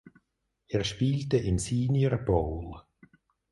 [0.67, 2.81] Er spielte im Senior Bowl.